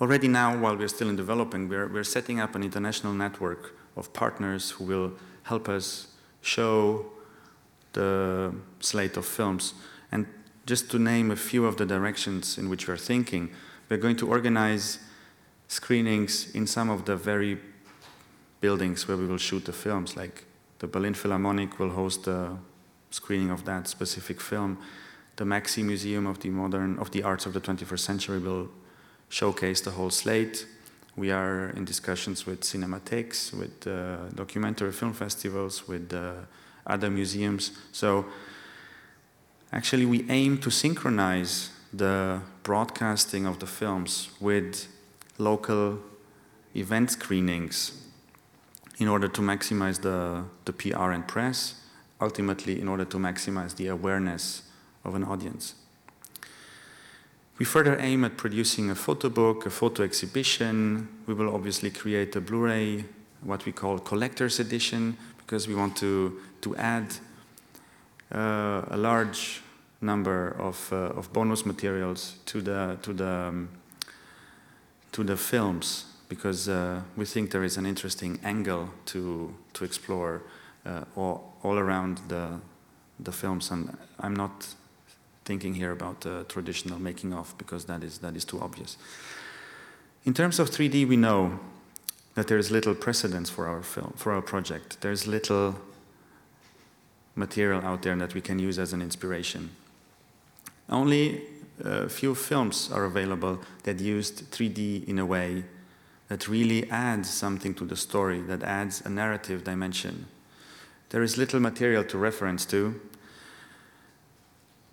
Already 0.00 0.28
now, 0.28 0.56
while 0.58 0.76
we're 0.76 0.88
still 0.88 1.08
in 1.08 1.16
developing, 1.16 1.68
we're, 1.68 1.88
we're 1.88 2.04
setting 2.04 2.38
up 2.38 2.54
an 2.54 2.62
international 2.62 3.14
network 3.14 3.74
of 3.96 4.12
partners 4.12 4.72
who 4.72 4.84
will 4.84 5.12
help 5.44 5.70
us 5.70 6.08
show 6.46 7.04
the 7.92 8.54
slate 8.80 9.16
of 9.16 9.26
films. 9.26 9.74
And 10.12 10.26
just 10.64 10.90
to 10.90 10.98
name 10.98 11.30
a 11.30 11.36
few 11.36 11.66
of 11.66 11.76
the 11.76 11.86
directions 11.86 12.56
in 12.56 12.68
which 12.68 12.86
we're 12.86 12.96
thinking, 12.96 13.50
we're 13.88 13.98
going 13.98 14.16
to 14.16 14.28
organize 14.28 14.98
screenings 15.68 16.54
in 16.54 16.66
some 16.66 16.88
of 16.88 17.04
the 17.04 17.16
very 17.16 17.58
buildings 18.60 19.08
where 19.08 19.16
we 19.16 19.26
will 19.26 19.38
shoot 19.38 19.64
the 19.64 19.72
films, 19.72 20.16
like 20.16 20.44
the 20.78 20.86
Berlin 20.86 21.14
Philharmonic 21.14 21.78
will 21.78 21.90
host 21.90 22.26
a 22.26 22.56
screening 23.10 23.50
of 23.50 23.64
that 23.64 23.88
specific 23.88 24.40
film. 24.40 24.78
The 25.36 25.44
MAXXI 25.44 25.84
Museum 25.84 26.26
of 26.26 26.38
the 26.40 26.50
Modern 26.50 26.98
of 26.98 27.10
the 27.10 27.22
Arts 27.22 27.46
of 27.46 27.52
the 27.52 27.60
21st 27.60 27.98
Century 27.98 28.38
will 28.38 28.68
showcase 29.28 29.80
the 29.80 29.90
whole 29.90 30.10
slate. 30.10 30.66
We 31.16 31.30
are 31.30 31.70
in 31.70 31.86
discussions 31.86 32.46
with 32.46 32.60
cinematheques, 32.60 33.52
with 33.54 33.86
uh, 33.86 34.28
documentary 34.34 34.92
film 34.92 35.14
festivals, 35.14 35.88
with 35.88 36.12
uh, 36.12 36.32
other 36.86 37.08
museums. 37.08 37.72
So 37.92 38.26
actually 39.72 40.04
we 40.04 40.26
aim 40.28 40.58
to 40.58 40.70
synchronize 40.70 41.70
the 41.92 42.42
broadcasting 42.62 43.46
of 43.46 43.58
the 43.60 43.66
films 43.66 44.28
with 44.40 44.88
local 45.38 46.00
event 46.74 47.10
screenings 47.12 48.02
in 48.98 49.08
order 49.08 49.28
to 49.28 49.40
maximize 49.40 50.00
the, 50.02 50.44
the 50.66 50.72
PR 50.72 51.12
and 51.12 51.26
press, 51.26 51.80
ultimately 52.20 52.80
in 52.80 52.88
order 52.88 53.04
to 53.04 53.16
maximize 53.16 53.76
the 53.76 53.88
awareness 53.88 54.62
of 55.04 55.14
an 55.14 55.24
audience. 55.24 55.74
We 57.58 57.64
further 57.64 57.96
aim 57.98 58.24
at 58.24 58.36
producing 58.36 58.90
a 58.90 58.94
photo 58.94 59.30
book, 59.30 59.64
a 59.64 59.70
photo 59.70 60.02
exhibition. 60.02 61.08
We 61.26 61.32
will 61.32 61.54
obviously 61.54 61.90
create 61.90 62.36
a 62.36 62.40
Blu-ray, 62.40 63.06
what 63.40 63.64
we 63.64 63.72
call 63.72 63.98
collector's 63.98 64.60
edition, 64.60 65.16
because 65.38 65.66
we 65.66 65.74
want 65.74 65.96
to, 65.96 66.38
to 66.60 66.76
add 66.76 67.14
uh, 68.34 68.82
a 68.90 68.96
large 68.98 69.62
number 70.02 70.54
of, 70.58 70.92
uh, 70.92 71.18
of 71.18 71.32
bonus 71.32 71.64
materials 71.64 72.36
to 72.44 72.60
the, 72.60 72.98
to 73.00 73.14
the, 73.14 73.26
um, 73.26 73.68
to 75.12 75.24
the 75.24 75.36
films, 75.36 76.04
because 76.28 76.68
uh, 76.68 77.00
we 77.16 77.24
think 77.24 77.52
there 77.52 77.64
is 77.64 77.78
an 77.78 77.86
interesting 77.86 78.38
angle 78.44 78.90
to, 79.06 79.54
to 79.72 79.84
explore 79.84 80.42
uh, 80.84 81.04
all, 81.16 81.54
all 81.62 81.78
around 81.78 82.20
the, 82.28 82.60
the 83.18 83.32
films. 83.32 83.70
And 83.70 83.96
I'm 84.20 84.36
not 84.36 84.66
thinking 85.46 85.74
here 85.74 85.92
about 85.92 86.26
uh, 86.26 86.44
traditional 86.48 86.98
making 86.98 87.32
of 87.32 87.54
because 87.56 87.86
that 87.86 88.02
is, 88.02 88.18
that 88.18 88.36
is 88.36 88.44
too 88.44 88.60
obvious. 88.60 88.98
In 90.24 90.34
terms 90.34 90.58
of 90.58 90.70
3D, 90.70 91.08
we 91.08 91.16
know 91.16 91.58
that 92.34 92.48
there 92.48 92.58
is 92.58 92.70
little 92.70 92.94
precedence 92.94 93.48
for 93.48 93.66
our 93.66 93.82
film, 93.82 94.12
for 94.16 94.32
our 94.32 94.42
project. 94.42 95.00
There's 95.00 95.26
little 95.26 95.76
material 97.36 97.80
out 97.82 98.02
there 98.02 98.16
that 98.16 98.34
we 98.34 98.40
can 98.40 98.58
use 98.58 98.78
as 98.78 98.92
an 98.92 99.00
inspiration. 99.00 99.70
Only 100.90 101.42
a 101.82 102.08
few 102.08 102.34
films 102.34 102.90
are 102.92 103.04
available 103.04 103.60
that 103.84 104.00
used 104.00 104.50
3D 104.50 105.06
in 105.06 105.18
a 105.18 105.26
way 105.26 105.64
that 106.28 106.48
really 106.48 106.90
adds 106.90 107.30
something 107.30 107.74
to 107.74 107.84
the 107.84 107.96
story, 107.96 108.40
that 108.42 108.62
adds 108.62 109.00
a 109.04 109.08
narrative 109.08 109.62
dimension. 109.64 110.26
There 111.10 111.22
is 111.22 111.38
little 111.38 111.60
material 111.60 112.02
to 112.04 112.18
reference 112.18 112.66
to, 112.66 113.00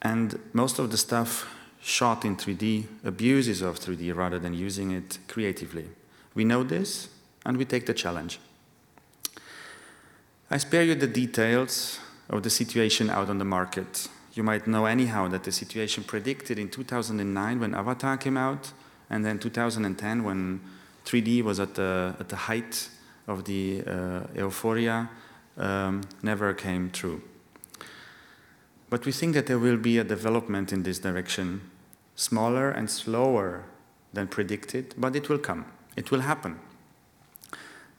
and 0.04 0.38
most 0.52 0.80
of 0.80 0.92
the 0.92 0.98
stuff 0.98 1.50
shot 1.82 2.26
in 2.26 2.36
3D 2.36 2.86
abuses 3.04 3.62
of 3.62 3.80
3D 3.80 4.16
rather 4.16 4.40
than 4.40 4.54
using 4.54 4.92
it 4.92 5.18
creatively. 5.28 5.86
We 6.36 6.44
know 6.44 6.64
this, 6.64 7.10
and 7.46 7.58
we 7.58 7.66
take 7.66 7.86
the 7.86 7.94
challenge. 7.94 8.40
I 10.50 10.58
spare 10.58 10.84
you 10.84 10.96
the 10.96 11.08
details 11.08 12.00
of 12.30 12.44
the 12.44 12.50
situation 12.50 13.10
out 13.10 13.30
on 13.30 13.38
the 13.38 13.46
market. 13.46 14.08
You 14.34 14.44
might 14.44 14.68
know 14.68 14.86
anyhow 14.86 15.28
that 15.30 15.44
the 15.44 15.52
situation 15.52 16.04
predicted 16.04 16.58
in 16.58 16.70
2009 16.70 17.60
when 17.60 17.74
Avatar 17.74 18.18
came 18.18 18.38
out, 18.38 18.72
and 19.10 19.26
then 19.26 19.40
2010 19.40 20.24
when 20.24 20.62
3D 21.06 21.44
was 21.44 21.60
at 21.60 21.76
the, 21.76 22.16
at 22.20 22.30
the 22.30 22.36
height 22.36 22.90
of 23.28 23.46
the 23.46 23.84
uh, 23.86 24.22
euphoria, 24.36 25.10
um, 25.58 26.02
never 26.22 26.54
came 26.54 26.90
true. 26.92 27.22
But 28.94 29.08
we 29.08 29.12
think 29.12 29.34
that 29.34 29.48
there 29.48 29.58
will 29.58 29.78
be 29.78 29.98
a 29.98 30.04
development 30.04 30.72
in 30.72 30.84
this 30.84 31.00
direction, 31.00 31.62
smaller 32.16 32.70
and 32.70 32.88
slower 32.88 33.64
than 34.14 34.28
predicted, 34.28 34.94
but 34.96 35.16
it 35.16 35.30
will 35.30 35.40
come. 35.40 35.66
It 35.96 36.12
will 36.12 36.20
happen. 36.20 36.60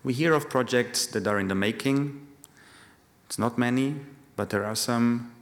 We 0.05 0.13
hear 0.13 0.35
of 0.35 0.49
projects 0.49 1.05
that 1.07 1.27
are 1.27 1.41
in 1.41 1.49
the 1.49 1.57
making. 1.57 2.25
It's 3.27 3.41
not 3.41 3.59
many, 3.59 3.97
but 4.37 4.51
there 4.51 4.65
are 4.65 4.77
some, 4.77 5.33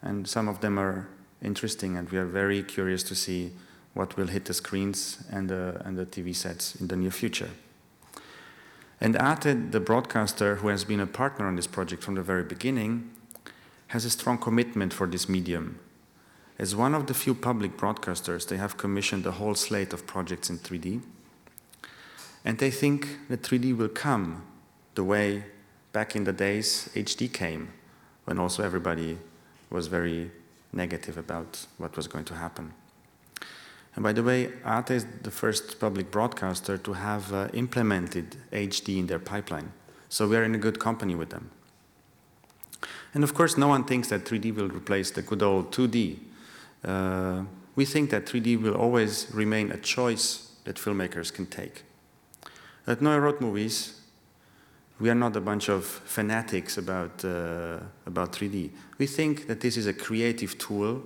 and 0.00 0.28
some 0.28 0.46
of 0.46 0.60
them 0.60 0.78
are 0.78 1.08
interesting, 1.42 1.96
and 1.96 2.08
we 2.10 2.18
are 2.18 2.24
very 2.24 2.62
curious 2.62 3.02
to 3.02 3.16
see 3.16 3.50
what 3.94 4.16
will 4.16 4.28
hit 4.28 4.44
the 4.44 4.54
screens 4.54 5.24
and 5.32 5.48
the, 5.48 5.82
and 5.84 5.98
the 5.98 6.06
TV 6.06 6.32
sets 6.32 6.76
in 6.76 6.86
the 6.86 6.94
near 6.94 7.10
future. 7.10 7.50
And 9.00 9.16
Arte, 9.16 9.54
the 9.54 9.80
broadcaster 9.80 10.54
who 10.54 10.68
has 10.68 10.84
been 10.84 11.00
a 11.00 11.06
partner 11.08 11.48
on 11.48 11.56
this 11.56 11.66
project 11.66 12.04
from 12.04 12.14
the 12.14 12.22
very 12.22 12.44
beginning, 12.44 13.10
has 13.90 14.04
a 14.04 14.10
strong 14.10 14.38
commitment 14.38 14.92
for 14.92 15.08
this 15.08 15.28
medium. 15.28 15.76
As 16.60 16.76
one 16.76 16.94
of 16.94 17.08
the 17.08 17.14
few 17.14 17.34
public 17.34 17.76
broadcasters, 17.76 18.46
they 18.46 18.56
have 18.56 18.76
commissioned 18.76 19.26
a 19.26 19.32
whole 19.32 19.56
slate 19.56 19.92
of 19.92 20.06
projects 20.06 20.48
in 20.48 20.58
3D. 20.58 21.02
And 22.44 22.58
they 22.58 22.70
think 22.70 23.18
that 23.28 23.42
3D 23.42 23.76
will 23.76 23.88
come 23.88 24.44
the 24.94 25.02
way 25.02 25.44
back 25.92 26.14
in 26.14 26.22
the 26.22 26.32
days 26.32 26.88
HD 26.94 27.32
came, 27.32 27.72
when 28.26 28.38
also 28.38 28.62
everybody 28.62 29.18
was 29.70 29.88
very 29.88 30.30
negative 30.72 31.18
about 31.18 31.66
what 31.78 31.96
was 31.96 32.06
going 32.06 32.26
to 32.26 32.34
happen. 32.34 32.72
And 33.96 34.04
by 34.04 34.12
the 34.12 34.22
way, 34.22 34.52
Arte 34.64 34.94
is 34.94 35.06
the 35.22 35.32
first 35.32 35.80
public 35.80 36.12
broadcaster 36.12 36.78
to 36.78 36.92
have 36.92 37.32
uh, 37.32 37.48
implemented 37.54 38.36
HD 38.52 38.98
in 38.98 39.08
their 39.08 39.18
pipeline. 39.18 39.72
So 40.08 40.28
we 40.28 40.36
are 40.36 40.44
in 40.44 40.54
a 40.54 40.58
good 40.58 40.78
company 40.78 41.16
with 41.16 41.30
them. 41.30 41.50
And 43.14 43.24
of 43.24 43.34
course, 43.34 43.56
no 43.56 43.68
one 43.68 43.84
thinks 43.84 44.08
that 44.08 44.24
3D 44.24 44.54
will 44.54 44.68
replace 44.68 45.10
the 45.10 45.22
good 45.22 45.42
old 45.42 45.72
2D. 45.72 46.18
Uh, 46.84 47.42
we 47.76 47.84
think 47.84 48.10
that 48.10 48.26
3D 48.26 48.60
will 48.60 48.74
always 48.74 49.26
remain 49.32 49.72
a 49.72 49.76
choice 49.76 50.52
that 50.64 50.76
filmmakers 50.76 51.32
can 51.32 51.46
take. 51.46 51.82
At 52.86 53.00
Neue 53.02 53.18
Road 53.18 53.40
Movies, 53.40 54.00
we 54.98 55.08
are 55.08 55.14
not 55.14 55.34
a 55.34 55.40
bunch 55.40 55.68
of 55.68 55.84
fanatics 55.84 56.76
about, 56.76 57.24
uh, 57.24 57.78
about 58.06 58.32
3D. 58.32 58.70
We 58.98 59.06
think 59.06 59.46
that 59.46 59.60
this 59.60 59.76
is 59.76 59.86
a 59.86 59.94
creative 59.94 60.58
tool 60.58 61.02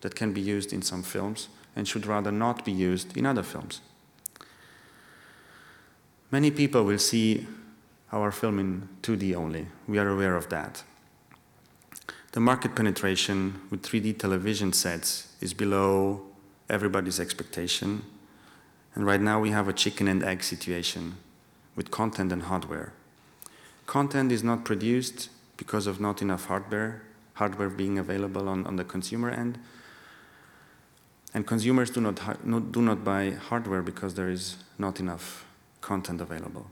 that 0.00 0.14
can 0.14 0.32
be 0.32 0.40
used 0.40 0.72
in 0.72 0.82
some 0.82 1.02
films 1.02 1.48
and 1.76 1.86
should 1.86 2.06
rather 2.06 2.32
not 2.32 2.64
be 2.64 2.72
used 2.72 3.16
in 3.16 3.26
other 3.26 3.42
films. 3.42 3.80
Many 6.30 6.50
people 6.50 6.84
will 6.84 6.98
see 6.98 7.46
our 8.12 8.30
film 8.32 8.58
in 8.58 8.88
2D 9.02 9.34
only. 9.34 9.66
We 9.86 9.98
are 9.98 10.08
aware 10.08 10.36
of 10.36 10.48
that. 10.48 10.82
The 12.34 12.40
market 12.40 12.74
penetration 12.74 13.60
with 13.70 13.82
3D 13.82 14.18
television 14.18 14.72
sets 14.72 15.28
is 15.40 15.54
below 15.54 16.20
everybody's 16.68 17.20
expectation. 17.20 18.02
And 18.96 19.06
right 19.06 19.20
now 19.20 19.38
we 19.38 19.50
have 19.50 19.68
a 19.68 19.72
chicken 19.72 20.08
and 20.08 20.20
egg 20.24 20.42
situation 20.42 21.14
with 21.76 21.92
content 21.92 22.32
and 22.32 22.42
hardware. 22.42 22.92
Content 23.86 24.32
is 24.32 24.42
not 24.42 24.64
produced 24.64 25.28
because 25.56 25.86
of 25.86 26.00
not 26.00 26.22
enough 26.22 26.46
hardware, 26.46 27.02
hardware 27.34 27.68
being 27.68 28.00
available 28.00 28.48
on, 28.48 28.66
on 28.66 28.74
the 28.74 28.84
consumer 28.84 29.30
end, 29.30 29.56
and 31.34 31.46
consumers 31.46 31.88
do 31.88 32.00
not, 32.00 32.16
do 32.72 32.82
not 32.82 33.04
buy 33.04 33.30
hardware 33.30 33.82
because 33.82 34.14
there 34.14 34.28
is 34.28 34.56
not 34.76 34.98
enough 34.98 35.46
content 35.80 36.20
available. 36.20 36.66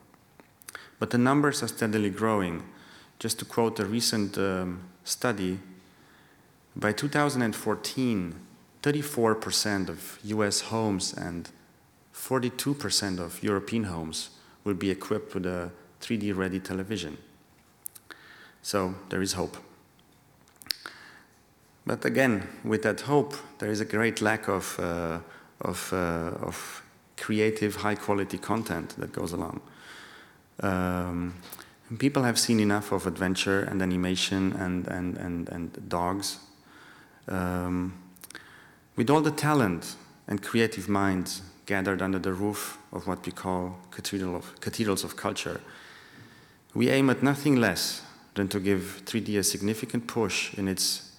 But 0.98 1.10
the 1.10 1.18
numbers 1.18 1.62
are 1.62 1.68
steadily 1.68 2.10
growing. 2.10 2.64
Just 3.22 3.38
to 3.38 3.44
quote 3.44 3.78
a 3.78 3.84
recent 3.84 4.36
um, 4.36 4.80
study, 5.04 5.60
by 6.74 6.90
2014, 6.90 8.34
34% 8.82 9.88
of 9.88 10.18
US 10.24 10.60
homes 10.62 11.14
and 11.14 11.48
42% 12.12 13.20
of 13.20 13.40
European 13.40 13.84
homes 13.84 14.30
will 14.64 14.74
be 14.74 14.90
equipped 14.90 15.34
with 15.34 15.46
a 15.46 15.70
3D 16.00 16.36
ready 16.36 16.58
television. 16.58 17.16
So 18.60 18.96
there 19.08 19.22
is 19.22 19.34
hope. 19.34 19.56
But 21.86 22.04
again, 22.04 22.48
with 22.64 22.82
that 22.82 23.02
hope, 23.02 23.34
there 23.58 23.70
is 23.70 23.80
a 23.80 23.84
great 23.84 24.20
lack 24.20 24.48
of, 24.48 24.80
uh, 24.80 25.20
of, 25.60 25.92
uh, 25.92 26.44
of 26.44 26.82
creative, 27.16 27.76
high 27.76 27.94
quality 27.94 28.38
content 28.38 28.96
that 28.98 29.12
goes 29.12 29.32
along. 29.32 29.60
Um, 30.58 31.34
people 31.98 32.22
have 32.22 32.38
seen 32.38 32.60
enough 32.60 32.92
of 32.92 33.06
adventure 33.06 33.62
and 33.62 33.82
animation 33.82 34.52
and, 34.52 34.86
and, 34.86 35.16
and, 35.18 35.48
and 35.48 35.88
dogs. 35.88 36.38
Um, 37.28 37.98
with 38.96 39.10
all 39.10 39.20
the 39.20 39.30
talent 39.30 39.96
and 40.28 40.42
creative 40.42 40.88
minds 40.88 41.42
gathered 41.66 42.02
under 42.02 42.18
the 42.18 42.32
roof 42.32 42.78
of 42.92 43.06
what 43.06 43.24
we 43.24 43.32
call 43.32 43.78
cathedral 43.90 44.36
of, 44.36 44.60
cathedrals 44.60 45.04
of 45.04 45.16
culture, 45.16 45.60
we 46.74 46.88
aim 46.88 47.10
at 47.10 47.22
nothing 47.22 47.56
less 47.56 48.02
than 48.34 48.48
to 48.48 48.60
give 48.60 49.02
3D 49.04 49.38
a 49.38 49.42
significant 49.42 50.06
push 50.06 50.54
in 50.54 50.68
its 50.68 51.12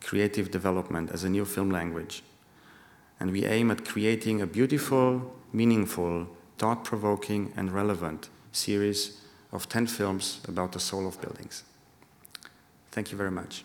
creative 0.00 0.50
development 0.50 1.10
as 1.10 1.24
a 1.24 1.30
new 1.30 1.44
film 1.44 1.70
language. 1.70 2.22
And 3.18 3.30
we 3.30 3.44
aim 3.44 3.70
at 3.70 3.84
creating 3.84 4.40
a 4.40 4.46
beautiful, 4.46 5.34
meaningful, 5.52 6.28
thought 6.58 6.84
provoking, 6.84 7.52
and 7.56 7.72
relevant 7.72 8.28
series 8.52 9.21
of 9.52 9.68
10 9.68 9.86
films 9.86 10.40
about 10.48 10.72
the 10.72 10.80
soul 10.80 11.06
of 11.06 11.20
buildings. 11.20 11.62
Thank 12.90 13.12
you 13.12 13.18
very 13.18 13.30
much. 13.30 13.64